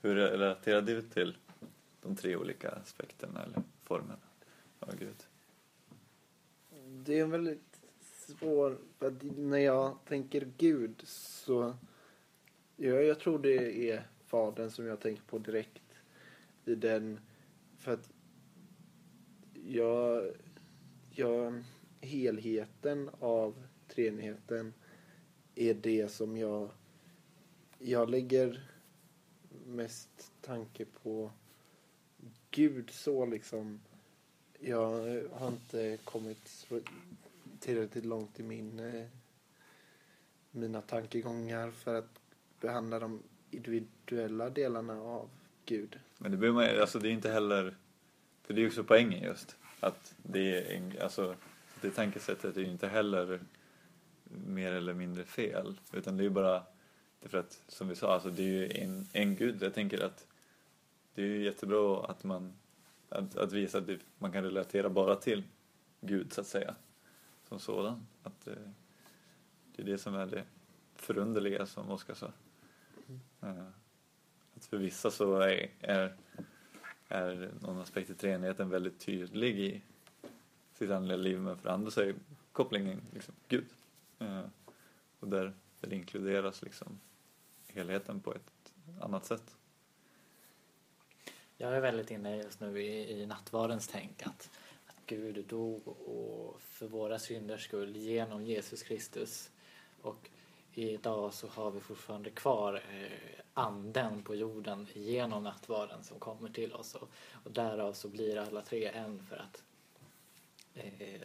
Hur 0.00 0.14
relaterar 0.14 0.82
du 0.82 1.02
till 1.02 1.36
de 2.02 2.16
tre 2.16 2.36
olika 2.36 2.70
aspekterna 2.70 3.42
eller 3.42 3.62
formerna 3.84 4.26
av 4.80 4.96
Gud? 4.96 5.26
det 7.06 7.18
är 7.18 7.22
en 7.22 7.30
väldigt 7.30 7.80
svår... 8.00 8.78
När 9.36 9.58
jag 9.58 9.98
tänker 10.08 10.52
Gud 10.58 11.02
så... 11.06 11.76
Ja, 12.76 12.94
jag 12.94 13.20
tror 13.20 13.38
det 13.38 13.90
är 13.90 14.06
Fadern 14.26 14.70
som 14.70 14.86
jag 14.86 15.00
tänker 15.00 15.22
på 15.22 15.38
direkt. 15.38 15.98
I 16.64 16.74
den... 16.74 17.20
För 17.78 17.92
att... 17.92 18.10
Jag... 19.66 20.30
jag 21.10 21.64
helheten 22.00 23.10
av 23.20 23.66
treenigheten 23.88 24.74
är 25.54 25.74
det 25.74 26.08
som 26.08 26.36
jag... 26.36 26.70
Jag 27.78 28.10
lägger 28.10 28.70
mest 29.66 30.32
tanke 30.40 30.84
på 31.02 31.30
Gud 32.50 32.90
så 32.90 33.26
liksom. 33.26 33.80
Jag 34.58 34.86
har 35.32 35.48
inte 35.48 35.98
kommit 36.04 36.66
tillräckligt 37.60 38.04
långt 38.04 38.40
i 38.40 38.42
min, 38.42 38.78
eh, 38.78 39.06
mina 40.50 40.80
tankegångar 40.80 41.70
för 41.70 41.94
att 41.94 42.20
behandla 42.60 42.98
de 42.98 43.22
individuella 43.50 44.50
delarna 44.50 45.00
av 45.00 45.30
Gud. 45.64 45.98
Men 46.18 46.30
det 46.30 46.36
behöver 46.36 46.66
man 46.72 46.80
alltså 46.80 46.98
det 46.98 47.08
är 47.08 47.12
inte 47.12 47.30
heller, 47.30 47.76
för 48.42 48.54
det 48.54 48.60
är 48.60 48.62
ju 48.62 48.68
också 48.68 48.84
poängen 48.84 49.22
just, 49.22 49.56
att 49.80 50.14
det 50.22 50.58
är, 50.58 50.76
en, 50.76 50.92
alltså 51.02 51.36
det 51.80 51.90
tankesättet 51.90 52.56
är 52.56 52.60
ju 52.60 52.70
inte 52.70 52.88
heller 52.88 53.40
mer 54.24 54.72
eller 54.72 54.94
mindre 54.94 55.24
fel, 55.24 55.80
utan 55.92 56.16
det 56.16 56.22
är 56.22 56.24
ju 56.24 56.30
bara, 56.30 56.62
därför 57.20 57.38
att 57.38 57.62
som 57.68 57.88
vi 57.88 57.94
sa, 57.94 58.14
alltså 58.14 58.30
det 58.30 58.42
är 58.42 58.46
ju 58.46 58.70
en, 58.70 59.06
en 59.12 59.36
gud. 59.36 59.62
Jag 59.62 59.74
tänker 59.74 60.04
att 60.04 60.26
det 61.14 61.22
är 61.22 61.26
ju 61.26 61.44
jättebra 61.44 62.06
att 62.06 62.24
man, 62.24 62.52
att, 63.08 63.36
att 63.36 63.52
visa 63.52 63.78
att 63.78 63.86
det, 63.86 63.98
man 64.18 64.32
kan 64.32 64.44
relatera 64.44 64.88
bara 64.88 65.16
till 65.16 65.42
Gud 66.00 66.32
så 66.32 66.40
att 66.40 66.46
säga, 66.46 66.74
som 67.48 67.58
sådan. 67.58 68.06
Att 68.22 68.46
eh, 68.46 68.54
det 69.76 69.82
är 69.82 69.86
det 69.86 69.98
som 69.98 70.14
är 70.14 70.26
det 70.26 70.44
förunderliga 70.94 71.66
som 71.66 71.90
Oskar 71.90 72.14
sa. 72.14 72.32
Eh, 73.42 73.66
Att 74.56 74.64
för 74.64 74.76
vissa 74.76 75.10
så 75.10 75.38
är, 75.38 75.70
är, 75.80 76.16
är 77.08 77.50
någon 77.60 77.78
aspekt 77.78 78.10
i 78.10 78.14
treenigheten 78.14 78.70
väldigt 78.70 79.00
tydlig 79.00 79.58
i 79.58 79.82
sitt 80.78 80.90
andliga 80.90 81.16
liv 81.16 81.38
men 81.38 81.58
för 81.58 81.68
andra 81.68 81.90
så 81.90 82.00
är 82.00 82.14
kopplingen 82.52 83.02
liksom 83.14 83.34
Gud. 83.48 83.66
Eh, 84.18 84.42
Och 85.20 85.28
där, 85.28 85.52
där 85.80 85.92
inkluderas 85.92 86.62
liksom 86.62 87.00
helheten 87.68 88.20
på 88.20 88.34
ett 88.34 88.72
annat 89.00 89.26
sätt. 89.26 89.56
Jag 91.56 91.76
är 91.76 91.80
väldigt 91.80 92.10
inne 92.10 92.36
just 92.36 92.60
nu 92.60 92.82
i, 92.82 93.22
i 93.22 93.26
nattvardens 93.26 93.88
tänk 93.88 94.22
att, 94.22 94.50
att 94.86 94.96
Gud 95.06 95.46
dog 95.46 95.88
och 95.88 96.60
för 96.60 96.86
våra 96.88 97.18
synders 97.18 97.64
skull 97.64 97.96
genom 97.96 98.44
Jesus 98.44 98.82
Kristus. 98.82 99.50
Och 100.02 100.30
idag 100.74 101.34
så 101.34 101.48
har 101.48 101.70
vi 101.70 101.80
fortfarande 101.80 102.30
kvar 102.30 102.74
eh, 102.74 103.40
anden 103.54 104.22
på 104.22 104.34
jorden 104.34 104.86
genom 104.94 105.42
nattvarden 105.42 106.04
som 106.04 106.18
kommer 106.18 106.48
till 106.48 106.72
oss. 106.72 106.94
Och, 106.94 107.10
och 107.44 107.50
därav 107.50 107.92
så 107.92 108.08
blir 108.08 108.36
alla 108.36 108.62
tre 108.62 108.86
en 108.86 109.26
för 109.26 109.36
att 109.36 109.62
eh, 110.76 111.20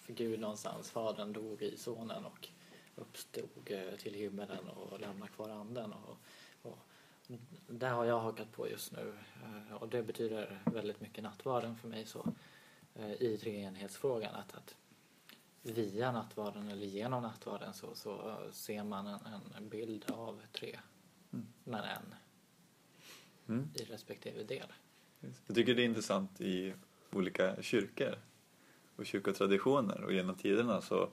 för 0.00 0.12
Gud 0.12 0.40
någonstans, 0.40 0.90
Fadern 0.90 1.32
dog 1.32 1.62
i 1.62 1.76
Sonen 1.76 2.24
och 2.24 2.48
uppstod 2.96 3.48
eh, 3.66 3.96
till 3.98 4.14
himmelen 4.14 4.68
och 4.68 5.00
lämnade 5.00 5.32
kvar 5.32 5.48
anden. 5.48 5.92
Och, 5.92 6.16
och 6.62 6.78
där 7.68 7.90
har 7.90 8.04
jag 8.04 8.20
hakat 8.20 8.52
på 8.52 8.68
just 8.68 8.92
nu 8.92 9.14
eh, 9.44 9.74
och 9.74 9.88
det 9.88 10.02
betyder 10.02 10.60
väldigt 10.64 11.00
mycket 11.00 11.24
nattvarden 11.24 11.76
för 11.76 11.88
mig 11.88 12.06
så 12.06 12.32
eh, 12.94 13.12
i 13.12 13.38
treenighetsfrågan 13.38 14.34
att, 14.34 14.54
att 14.54 14.74
via 15.62 16.12
nattvarden 16.12 16.68
eller 16.68 16.86
genom 16.86 17.22
nattvarden 17.22 17.74
så, 17.74 17.94
så 17.94 18.28
eh, 18.28 18.50
ser 18.52 18.84
man 18.84 19.06
en, 19.06 19.42
en 19.56 19.68
bild 19.68 20.10
av 20.10 20.40
tre 20.52 20.78
Mm. 21.32 21.46
men 21.64 21.84
en 21.84 22.14
Mm. 23.48 23.70
i 23.74 23.82
respektive 23.84 24.42
del. 24.42 24.72
Jag 25.46 25.56
tycker 25.56 25.74
det 25.74 25.82
är 25.82 25.86
intressant 25.86 26.40
i 26.40 26.74
olika 27.12 27.62
kyrkor 27.62 28.18
och 28.96 29.06
kyrkotraditioner 29.06 30.04
och 30.04 30.12
genom 30.12 30.34
tiderna 30.34 30.80
så 30.80 31.08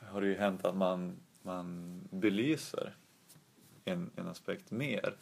har 0.00 0.20
det 0.20 0.26
ju 0.26 0.34
hänt 0.34 0.64
att 0.64 0.76
man, 0.76 1.16
man 1.42 2.00
belyser 2.10 2.96
en, 3.84 4.10
en 4.16 4.28
aspekt 4.28 4.70
mer. 4.70 5.16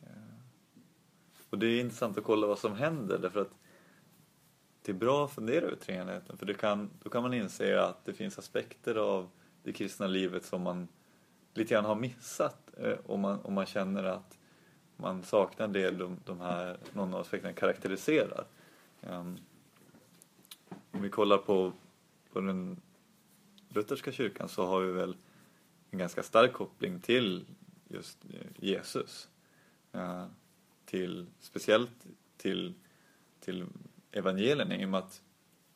Eh, 0.00 0.08
och 1.50 1.58
det 1.58 1.66
är 1.66 1.80
intressant 1.80 2.18
att 2.18 2.24
kolla 2.24 2.46
vad 2.46 2.58
som 2.58 2.74
händer 2.74 3.18
därför 3.18 3.40
att 3.40 3.58
det 4.82 4.92
är 4.92 4.96
bra 4.96 5.24
att 5.24 5.30
fundera 5.30 5.66
över 5.66 5.76
treenigheten 5.76 6.36
för 6.36 6.46
det 6.46 6.54
kan, 6.54 6.90
då 7.02 7.10
kan 7.10 7.22
man 7.22 7.34
inse 7.34 7.82
att 7.82 8.04
det 8.04 8.12
finns 8.12 8.38
aspekter 8.38 8.94
av 8.94 9.30
det 9.62 9.72
kristna 9.72 10.06
livet 10.06 10.44
som 10.44 10.62
man 10.62 10.88
lite 11.54 11.74
grann 11.74 11.84
har 11.84 11.94
missat 11.94 12.70
eh, 12.76 12.98
om 13.06 13.20
man, 13.20 13.40
om 13.40 13.54
man 13.54 13.66
känner 13.66 14.04
att 14.04 14.38
man 14.96 15.22
saknar 15.22 15.68
det 15.68 15.90
de, 15.90 16.20
de 16.24 16.40
här, 16.40 16.76
någon 16.92 17.14
av 17.14 17.20
aspekterna 17.20 17.52
karaktäriserar. 17.52 18.44
Um, 19.00 19.38
om 20.96 21.02
vi 21.02 21.10
kollar 21.10 21.38
på, 21.38 21.72
på 22.32 22.40
den 22.40 22.80
lutherska 23.68 24.12
kyrkan 24.12 24.48
så 24.48 24.66
har 24.66 24.80
vi 24.80 24.92
väl 24.92 25.16
en 25.90 25.98
ganska 25.98 26.22
stark 26.22 26.52
koppling 26.52 27.00
till 27.00 27.44
just 27.88 28.18
eh, 28.24 28.46
Jesus. 28.56 29.28
Till, 30.84 31.26
speciellt 31.40 32.06
till, 32.36 32.74
till 33.40 33.66
evangelierna 34.12 34.76
i 34.76 34.84
och 34.84 34.88
med 34.88 34.98
att 34.98 35.22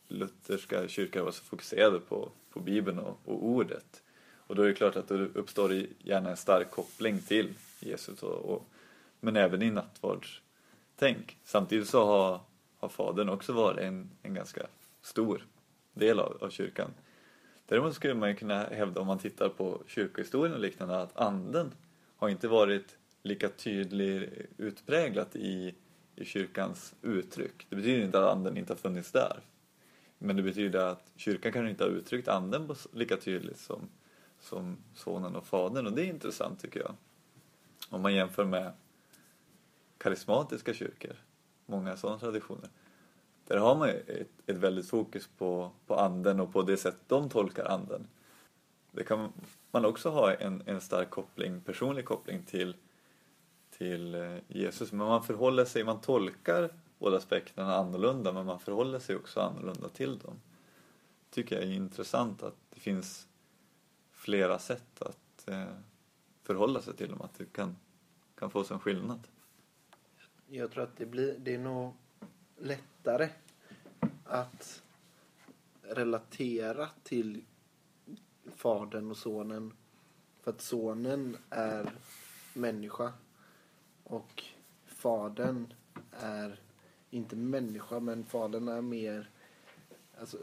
lutherska 0.08 0.88
kyrkan 0.88 1.24
var 1.24 1.32
så 1.32 1.44
fokuserade 1.44 2.00
på, 2.00 2.32
på 2.50 2.60
Bibeln 2.60 2.98
och, 2.98 3.18
och 3.24 3.44
ordet. 3.44 4.02
Och 4.34 4.54
då 4.56 4.62
är 4.62 4.68
det 4.68 4.74
klart 4.74 4.96
att 4.96 5.08
det 5.08 5.14
uppstår 5.14 5.86
gärna 5.98 6.30
en 6.30 6.36
stark 6.36 6.70
koppling 6.70 7.20
till 7.20 7.54
Jesus 7.80 8.22
och, 8.22 8.54
och 8.54 8.66
men 9.20 9.36
även 9.36 9.62
i 9.62 9.70
nattvardstänk. 9.70 11.38
Samtidigt 11.44 11.88
så 11.88 12.06
har, 12.06 12.40
har 12.78 12.88
Fadern 12.88 13.28
också 13.28 13.52
varit 13.52 13.78
en, 13.78 14.10
en 14.22 14.34
ganska 14.34 14.66
stor 15.02 15.46
del 15.94 16.20
av, 16.20 16.38
av 16.40 16.50
kyrkan. 16.50 16.90
Däremot 17.66 17.94
skulle 17.94 18.14
man 18.14 18.28
ju 18.28 18.34
kunna 18.34 18.64
hävda 18.64 19.00
om 19.00 19.06
man 19.06 19.18
tittar 19.18 19.48
på 19.48 19.82
kyrkohistorien 19.86 20.54
och 20.54 20.60
liknande 20.60 21.00
att 21.00 21.16
anden 21.16 21.74
har 22.16 22.28
inte 22.28 22.48
varit 22.48 22.96
lika 23.22 23.48
tydlig 23.48 24.46
utpräglat 24.56 25.36
i, 25.36 25.74
i 26.16 26.24
kyrkans 26.24 26.94
uttryck. 27.02 27.66
Det 27.68 27.76
betyder 27.76 28.04
inte 28.04 28.18
att 28.18 28.36
anden 28.36 28.56
inte 28.56 28.72
har 28.72 28.78
funnits 28.78 29.12
där. 29.12 29.40
Men 30.18 30.36
det 30.36 30.42
betyder 30.42 30.78
att 30.78 31.12
kyrkan 31.16 31.52
kanske 31.52 31.70
inte 31.70 31.84
har 31.84 31.90
uttryckt 31.90 32.28
anden 32.28 32.66
på, 32.66 32.74
lika 32.92 33.16
tydligt 33.16 33.58
som, 33.58 33.88
som 34.40 34.76
sonen 34.94 35.36
och 35.36 35.46
fadern 35.46 35.86
och 35.86 35.92
det 35.92 36.02
är 36.02 36.06
intressant 36.06 36.60
tycker 36.60 36.80
jag. 36.80 36.94
Om 37.88 38.02
man 38.02 38.14
jämför 38.14 38.44
med 38.44 38.72
karismatiska 39.98 40.74
kyrkor, 40.74 41.16
många 41.66 41.96
sådana 41.96 42.18
traditioner. 42.18 42.70
Där 43.50 43.56
har 43.56 43.74
man 43.74 43.88
ett, 43.88 44.28
ett 44.46 44.56
väldigt 44.56 44.88
fokus 44.88 45.28
på, 45.38 45.70
på 45.86 45.94
anden 45.94 46.40
och 46.40 46.52
på 46.52 46.62
det 46.62 46.76
sätt 46.76 46.96
de 47.06 47.28
tolkar 47.28 47.64
anden. 47.64 48.08
Det 48.90 49.04
kan 49.04 49.32
man 49.70 49.84
också 49.84 50.10
ha 50.10 50.34
en, 50.34 50.62
en 50.66 50.80
stark 50.80 51.10
koppling, 51.10 51.60
personlig 51.60 52.04
koppling 52.04 52.42
till, 52.42 52.76
till 53.70 54.14
eh, 54.14 54.36
Jesus. 54.48 54.92
Men 54.92 55.06
man 55.06 55.22
förhåller 55.22 55.64
sig, 55.64 55.84
man 55.84 56.00
tolkar 56.00 56.70
båda 56.98 57.16
aspekterna 57.16 57.74
annorlunda 57.74 58.32
men 58.32 58.46
man 58.46 58.60
förhåller 58.60 58.98
sig 58.98 59.16
också 59.16 59.40
annorlunda 59.40 59.88
till 59.88 60.18
dem. 60.18 60.40
tycker 61.30 61.56
jag 61.56 61.64
är 61.64 61.72
intressant 61.72 62.42
att 62.42 62.56
det 62.74 62.80
finns 62.80 63.28
flera 64.12 64.58
sätt 64.58 65.02
att 65.02 65.48
eh, 65.48 65.74
förhålla 66.42 66.82
sig 66.82 66.96
till 66.96 67.08
dem, 67.08 67.20
att 67.22 67.34
det 67.38 67.52
kan, 67.52 67.76
kan 68.34 68.50
få 68.50 68.64
sig 68.64 68.74
en 68.74 68.80
skillnad. 68.80 69.28
Jag 70.48 70.70
tror 70.70 70.82
att 70.82 70.96
det, 70.96 71.06
blir, 71.06 71.38
det 71.38 71.54
är 71.54 71.58
nog 71.58 71.94
lättare 72.60 73.28
att 74.24 74.82
relatera 75.82 76.88
till 77.02 77.44
fadern 78.56 79.10
och 79.10 79.16
sonen. 79.16 79.72
För 80.40 80.50
att 80.50 80.60
sonen 80.60 81.36
är 81.50 81.92
människa 82.54 83.12
och 84.04 84.44
fadern 84.86 85.74
är 86.10 86.60
inte 87.10 87.36
människa 87.36 88.00
men 88.00 88.24
fadern 88.24 88.68
är 88.68 88.80
mer 88.80 89.30
alltså 90.20 90.38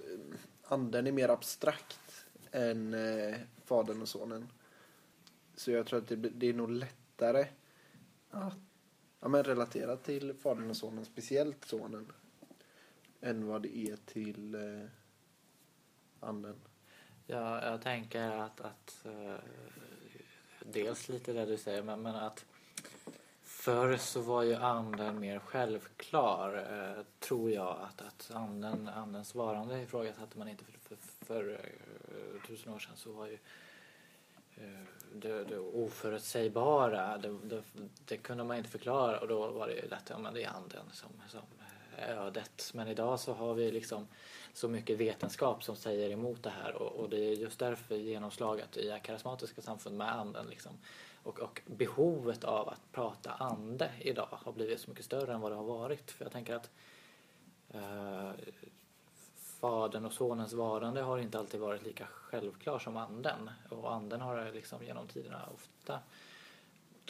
anden 0.63 1.07
är 1.07 1.11
mer 1.11 1.29
abstrakt 1.29 2.25
än 2.51 2.93
eh, 2.93 3.35
fadern 3.65 4.01
och 4.01 4.07
sonen. 4.07 4.47
Så 5.55 5.71
jag 5.71 5.85
tror 5.85 5.99
att 5.99 6.07
det, 6.07 6.15
det 6.15 6.47
är 6.47 6.53
nog 6.53 6.71
lättare 6.71 7.47
att 8.29 8.66
ja, 9.19 9.27
men 9.27 9.43
relaterat 9.43 10.03
till 10.03 10.33
fadern 10.33 10.69
och 10.69 10.77
sonen, 10.77 11.05
speciellt 11.05 11.65
sonen, 11.65 12.11
än 13.21 13.47
vad 13.47 13.61
det 13.61 13.77
är 13.77 13.95
till 13.95 14.55
eh, 14.55 14.89
anden. 16.19 16.55
Ja, 17.25 17.65
jag 17.65 17.81
tänker 17.81 18.29
att, 18.31 18.61
att 18.61 19.05
eh, 19.05 19.35
dels 20.59 21.09
lite 21.09 21.33
det 21.33 21.45
du 21.45 21.57
säger 21.57 21.83
men, 21.83 22.01
men 22.01 22.15
att 22.15 22.45
Förr 23.67 23.97
så 23.97 24.21
var 24.21 24.43
ju 24.43 24.55
anden 24.55 25.19
mer 25.19 25.39
självklar, 25.39 26.55
eh, 26.55 27.03
tror 27.19 27.51
jag. 27.51 27.77
Att, 27.81 28.01
att 28.01 28.31
anden, 28.33 28.87
andens 28.87 29.35
varande 29.35 29.81
ifrågasatte 29.81 30.37
man 30.37 30.47
inte 30.47 30.63
för, 30.63 30.73
för, 30.79 31.25
för 31.25 31.51
eh, 31.51 32.47
tusen 32.47 32.73
år 32.73 32.79
sedan 32.79 32.97
så 32.97 33.11
var 33.11 33.27
ju 33.27 33.33
eh, 33.33 33.39
Eh, 34.57 34.79
det, 35.13 35.43
det 35.43 35.59
oförutsägbara, 35.59 37.17
det, 37.17 37.37
det, 37.43 37.63
det 38.05 38.17
kunde 38.17 38.43
man 38.43 38.57
inte 38.57 38.69
förklara 38.69 39.19
och 39.19 39.27
då 39.27 39.47
var 39.47 39.67
det 39.67 39.73
ju 39.73 39.87
lätt, 39.87 40.09
ja 40.09 40.17
men 40.17 40.33
det 40.33 40.43
är 40.43 40.49
anden 40.49 40.85
som, 40.91 41.09
som 41.27 41.41
är 41.97 42.15
ödet. 42.15 42.71
Men 42.73 42.87
idag 42.87 43.19
så 43.19 43.33
har 43.33 43.53
vi 43.53 43.71
liksom 43.71 44.07
så 44.53 44.67
mycket 44.67 44.97
vetenskap 44.97 45.63
som 45.63 45.75
säger 45.75 46.09
emot 46.09 46.43
det 46.43 46.49
här 46.49 46.75
och, 46.75 46.91
och 46.99 47.09
det 47.09 47.17
är 47.17 47.33
just 47.33 47.59
därför 47.59 47.95
genomslaget 47.95 48.77
i 48.77 48.99
karismatiska 49.03 49.61
samfund 49.61 49.97
med 49.97 50.11
anden 50.11 50.47
liksom 50.47 50.71
och, 51.23 51.39
och 51.39 51.61
behovet 51.65 52.43
av 52.43 52.69
att 52.69 52.91
prata 52.91 53.31
ande 53.31 53.91
idag 53.99 54.27
har 54.31 54.51
blivit 54.51 54.79
så 54.79 54.89
mycket 54.89 55.05
större 55.05 55.33
än 55.33 55.41
vad 55.41 55.51
det 55.51 55.55
har 55.55 55.63
varit. 55.63 56.11
För 56.11 56.25
jag 56.25 56.31
tänker 56.31 56.55
att 56.55 56.69
eh, 57.69 58.29
Fadern 59.59 60.05
och 60.05 60.13
Sonens 60.13 60.53
varande 60.53 61.01
har 61.01 61.17
inte 61.17 61.39
alltid 61.39 61.59
varit 61.59 61.83
lika 61.83 62.07
självklar 62.07 62.79
som 62.79 62.97
anden. 62.97 63.49
Och 63.69 63.93
anden 63.93 64.21
har 64.21 64.51
liksom 64.51 64.83
genom 64.83 65.07
tiderna 65.07 65.49
ofta, 65.55 65.99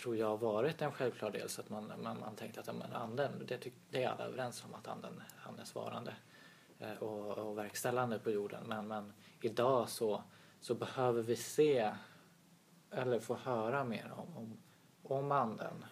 tror 0.01 0.17
jag, 0.17 0.37
varit 0.37 0.81
en 0.81 0.91
självklar 0.91 1.31
del. 1.31 1.49
Så 1.49 1.61
att 1.61 1.69
man, 1.69 1.91
man, 2.03 2.19
man 2.19 2.35
tänkte 2.35 2.59
att 2.59 2.75
men 2.75 2.93
anden, 2.93 3.31
det, 3.47 3.57
tyck, 3.57 3.73
det 3.89 4.03
är 4.03 4.09
alla 4.09 4.25
överens 4.25 4.63
om 4.65 4.73
att 4.73 4.87
anden, 4.87 5.21
andens 5.43 5.75
varande 5.75 6.15
eh, 6.79 6.97
och, 6.97 7.37
och 7.37 7.57
verkställande 7.57 8.19
på 8.19 8.31
jorden. 8.31 8.63
Men, 8.67 8.87
men 8.87 9.13
idag 9.41 9.89
så, 9.89 10.23
så 10.59 10.75
behöver 10.75 11.21
vi 11.21 11.35
se 11.35 11.93
eller 12.91 13.19
få 13.19 13.35
höra 13.35 13.83
mer 13.83 14.13
om, 14.17 14.37
om, 14.37 14.57
om 15.03 15.31
anden. 15.31 15.85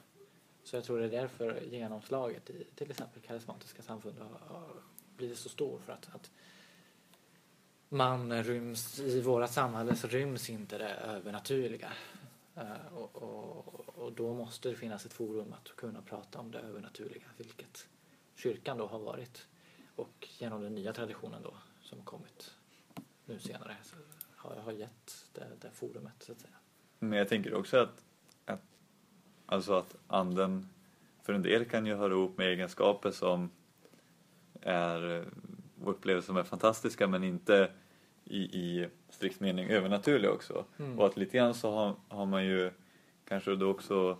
Så 0.63 0.75
jag 0.75 0.83
tror 0.83 0.99
det 0.99 1.05
är 1.05 1.21
därför 1.21 1.61
genomslaget 1.61 2.49
i 2.49 2.67
till 2.75 2.91
exempel 2.91 3.21
karismatiska 3.21 3.81
samfund 3.81 4.19
har, 4.19 4.55
har 4.55 4.69
blir 5.17 5.35
så 5.35 5.49
stor. 5.49 5.79
För 5.79 5.93
att, 5.93 6.15
att 6.15 6.31
man 7.89 8.43
ryms, 8.43 8.99
i 8.99 9.21
våra 9.21 9.47
samhälle 9.47 9.95
så 9.95 10.07
ryms 10.07 10.49
inte 10.49 10.77
det 10.77 10.89
övernaturliga. 10.89 11.93
Uh, 12.57 12.97
och, 12.97 13.15
och, 13.15 13.89
och, 13.89 14.13
då 14.13 14.33
måste 14.33 14.69
det 14.69 14.75
finnas 14.75 15.05
ett 15.05 15.13
forum 15.13 15.53
att 15.53 15.75
kunna 15.75 16.01
prata 16.01 16.39
om 16.39 16.51
det 16.51 16.59
övernaturliga, 16.59 17.25
vilket 17.37 17.87
kyrkan 18.35 18.77
då 18.77 18.87
har 18.87 18.99
varit. 18.99 19.47
Och 19.95 20.27
genom 20.37 20.61
den 20.61 20.75
nya 20.75 20.93
traditionen 20.93 21.43
då 21.43 21.53
som 21.81 22.01
kommit 22.01 22.55
nu 23.25 23.39
senare 23.39 23.75
så 23.83 23.95
har, 24.35 24.55
har 24.55 24.71
gett 24.71 25.27
det, 25.33 25.47
det 25.61 25.71
forumet 25.73 26.23
så 26.23 26.31
att 26.31 26.39
säga. 26.39 26.55
Men 26.99 27.19
jag 27.19 27.29
tänker 27.29 27.53
också 27.53 27.77
att, 27.77 28.03
att, 28.45 28.61
alltså 29.45 29.73
att 29.73 29.95
anden 30.07 30.69
för 31.23 31.33
en 31.33 31.41
del 31.41 31.65
kan 31.65 31.85
ju 31.85 31.95
höra 31.95 32.13
ihop 32.13 32.37
med 32.37 32.47
egenskaper 32.47 33.11
som 33.11 33.51
är 34.65 35.25
upplevelser 35.85 36.25
som 36.25 36.37
är 36.37 36.43
fantastiska 36.43 37.07
men 37.07 37.23
inte 37.23 37.69
i, 38.25 38.37
i 38.37 38.87
strikt 39.09 39.39
mening 39.39 39.69
övernaturliga 39.69 40.31
också. 40.31 40.65
Mm. 40.77 40.99
Och 40.99 41.05
att 41.05 41.17
lite 41.17 41.37
grann 41.37 41.53
så 41.53 41.71
har, 41.71 41.95
har 42.07 42.25
man 42.25 42.45
ju 42.45 42.71
kanske 43.27 43.55
då 43.55 43.69
också, 43.69 44.17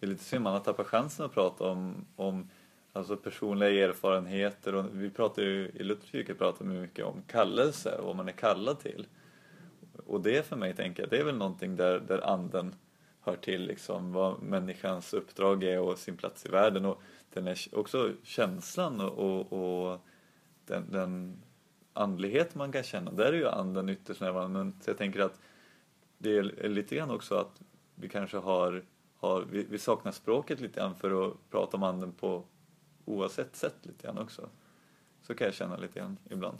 det 0.00 0.06
är 0.06 0.10
lite 0.10 0.24
synd 0.24 0.44
man 0.44 0.52
har 0.52 0.60
tappat 0.60 0.86
chansen 0.86 1.26
att 1.26 1.34
prata 1.34 1.64
om, 1.64 2.06
om 2.16 2.50
alltså 2.92 3.16
personliga 3.16 3.88
erfarenheter 3.88 4.74
och 4.74 4.84
vi 4.92 5.10
pratar 5.10 5.42
ju 5.42 5.70
i 5.74 5.82
Lutherkyrkan 5.82 6.36
pratar 6.36 6.64
vi 6.64 6.80
mycket 6.80 7.04
om 7.04 7.22
kallelse 7.26 7.96
och 7.98 8.06
vad 8.06 8.16
man 8.16 8.28
är 8.28 8.32
kallad 8.32 8.80
till. 8.80 9.06
Och 10.06 10.20
det 10.20 10.46
för 10.46 10.56
mig 10.56 10.74
tänker 10.74 11.02
jag, 11.02 11.10
det 11.10 11.18
är 11.18 11.24
väl 11.24 11.36
någonting 11.36 11.76
där, 11.76 12.00
där 12.00 12.30
anden 12.30 12.74
hör 13.28 13.36
till 13.36 13.66
liksom 13.66 14.12
vad 14.12 14.42
människans 14.42 15.14
uppdrag 15.14 15.62
är 15.64 15.80
och 15.80 15.98
sin 15.98 16.16
plats 16.16 16.46
i 16.46 16.48
världen 16.48 16.84
och 16.84 17.02
den 17.32 17.46
är 17.46 17.58
också 17.72 18.12
känslan 18.22 19.00
och, 19.00 19.18
och, 19.18 19.52
och 19.52 20.00
den, 20.66 20.92
den 20.92 21.42
andlighet 21.92 22.54
man 22.54 22.72
kan 22.72 22.82
känna, 22.82 23.10
där 23.10 23.32
är 23.32 23.36
ju 23.36 23.48
anden 23.48 23.88
ytterst 23.88 24.20
närvarande. 24.20 24.58
Men 24.58 24.80
jag 24.86 24.98
tänker 24.98 25.20
att 25.20 25.40
det 26.18 26.36
är 26.38 26.68
lite 26.68 26.96
grann 26.96 27.10
också 27.10 27.34
att 27.34 27.62
vi 27.94 28.08
kanske 28.08 28.36
har, 28.36 28.84
har 29.16 29.42
vi, 29.42 29.62
vi 29.62 29.78
saknar 29.78 30.12
språket 30.12 30.60
lite 30.60 30.80
grann 30.80 30.94
för 30.94 31.26
att 31.26 31.50
prata 31.50 31.76
om 31.76 31.82
anden 31.82 32.12
på 32.12 32.44
oavsett 33.04 33.56
sätt 33.56 33.76
lite 33.82 34.06
grann 34.06 34.18
också. 34.18 34.48
Så 35.22 35.34
kan 35.34 35.44
jag 35.44 35.54
känna 35.54 35.76
lite 35.76 35.98
grann 35.98 36.16
ibland. 36.30 36.58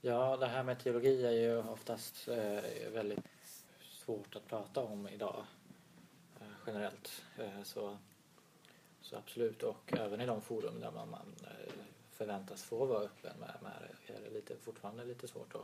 Ja, 0.00 0.36
det 0.36 0.46
här 0.46 0.62
med 0.62 0.78
teologi 0.78 1.26
är 1.26 1.32
ju 1.32 1.58
oftast 1.58 2.28
eh, 2.28 2.92
väldigt 2.92 3.24
svårt 4.04 4.36
att 4.36 4.48
prata 4.48 4.80
om 4.80 5.08
idag 5.08 5.44
generellt. 6.66 7.24
Eh, 7.38 7.62
så, 7.62 7.98
så 9.00 9.16
absolut, 9.16 9.62
och 9.62 9.92
även 9.98 10.20
i 10.20 10.26
de 10.26 10.42
forum 10.42 10.80
där 10.80 10.90
man, 10.90 11.10
man 11.10 11.34
eh, 11.42 11.72
förväntas 12.10 12.64
få 12.64 12.86
vara 12.86 13.02
öppen 13.02 13.36
med, 13.40 13.56
med 13.62 13.72
är 14.06 14.20
det 14.20 14.30
lite, 14.30 14.56
fortfarande 14.56 15.04
lite 15.04 15.28
svårt 15.28 15.54
att, 15.54 15.60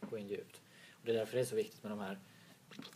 att 0.00 0.10
gå 0.10 0.18
in 0.18 0.28
djupt. 0.28 0.60
Och 0.92 1.06
det 1.06 1.12
är 1.12 1.16
därför 1.16 1.36
det 1.36 1.40
är 1.40 1.44
så 1.44 1.56
viktigt 1.56 1.82
med 1.82 1.92
de 1.92 2.00
här 2.00 2.18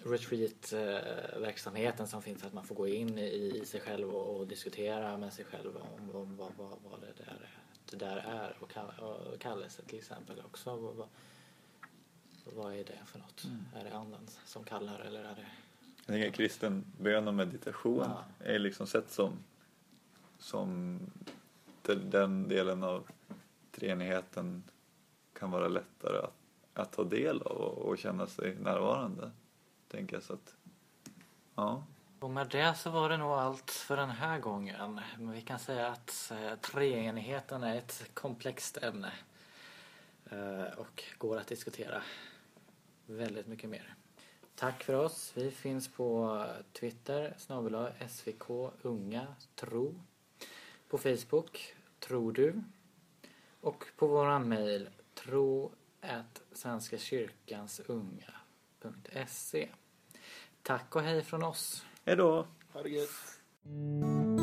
retreat-verksamheten 0.04 2.08
som 2.08 2.22
finns, 2.22 2.44
att 2.44 2.52
man 2.52 2.64
får 2.64 2.74
gå 2.74 2.88
in 2.88 3.18
i, 3.18 3.60
i 3.62 3.66
sig 3.66 3.80
själv 3.80 4.14
och, 4.14 4.36
och, 4.36 4.46
diskutera 4.46 5.16
med 5.16 5.32
sig 5.32 5.44
själv 5.44 5.76
om, 5.76 6.16
om 6.16 6.36
vad, 6.36 6.52
vad, 6.56 6.78
vad 6.90 7.00
det 7.00 7.12
där 7.24 7.26
är 7.26 7.64
det 7.90 7.96
där 7.96 8.16
är 8.16 8.56
och, 8.60 8.72
och 8.98 9.40
kallelse 9.40 9.82
till 9.82 9.98
exempel 9.98 10.40
också. 10.40 10.76
Vad, 10.76 11.08
vad 12.44 12.74
är 12.74 12.84
det 12.84 12.98
för 13.06 13.18
något? 13.18 13.44
Mm. 13.44 13.64
Är 13.76 13.84
det 13.84 13.96
anden 13.96 14.28
som 14.44 14.64
kallar 14.64 15.00
eller 15.00 15.24
är 15.24 15.34
det... 15.34 15.46
Jag 16.06 16.14
tänker 16.14 16.30
kristen 16.30 16.84
bön 17.00 17.28
och 17.28 17.34
meditation 17.34 18.04
ja. 18.04 18.24
är 18.46 18.58
liksom 18.58 18.86
sett 18.86 19.10
som, 19.10 19.38
som 20.38 20.98
den 21.82 22.48
delen 22.48 22.82
av 22.82 23.08
treenigheten 23.70 24.62
kan 25.38 25.50
vara 25.50 25.68
lättare 25.68 26.18
att, 26.18 26.34
att 26.74 26.92
ta 26.92 27.04
del 27.04 27.42
av 27.42 27.56
och, 27.56 27.78
och 27.78 27.98
känna 27.98 28.26
sig 28.26 28.56
närvarande. 28.60 29.30
Tänker 29.88 30.16
jag 30.16 30.22
så 30.22 30.32
att, 30.32 30.56
ja. 31.54 31.84
Och 32.20 32.30
med 32.30 32.48
det 32.48 32.74
så 32.74 32.90
var 32.90 33.08
det 33.08 33.16
nog 33.16 33.30
allt 33.30 33.70
för 33.70 33.96
den 33.96 34.10
här 34.10 34.38
gången. 34.38 35.00
Men 35.18 35.32
vi 35.32 35.40
kan 35.40 35.58
säga 35.58 35.88
att 35.88 36.32
eh, 36.34 36.58
treenigheten 36.58 37.62
är 37.62 37.76
ett 37.76 38.10
komplext 38.14 38.76
ämne. 38.82 39.12
Eh, 40.30 40.78
och 40.78 41.04
går 41.18 41.38
att 41.38 41.46
diskutera 41.46 42.02
väldigt 43.06 43.46
mycket 43.46 43.70
mer. 43.70 43.94
Tack 44.54 44.84
för 44.84 44.94
oss. 44.94 45.32
Vi 45.34 45.50
finns 45.50 45.88
på 45.88 46.44
Twitter, 46.72 47.34
snabel 47.38 47.88
svk 48.08 48.72
unga 48.82 49.26
tro. 49.54 49.94
På 50.88 50.98
Facebook, 50.98 51.74
tror 52.00 52.32
du. 52.32 52.62
Och 53.60 53.84
på 53.96 54.06
våran 54.06 54.48
mejl, 54.48 54.88
tro 55.14 55.72
Svenska 56.52 56.98
kyrkans 56.98 57.80
unga.se. 57.86 59.68
Tack 60.62 60.96
och 60.96 61.02
hej 61.02 61.22
från 61.22 61.42
oss. 61.42 61.86
Hej 62.04 62.16
då! 62.16 62.46
Ha 62.72 62.82
det 62.82 62.88
gött! 62.88 64.33